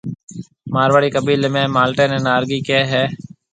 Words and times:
مارواڙِي 0.73 1.09
قيبيلي 1.15 1.49
۾ 1.57 1.61
مالٽي 1.75 2.05
نَي 2.11 2.17
نارنگِي 2.27 2.59
ڪهيَ 2.67 2.83
هيَ۔ 2.91 3.03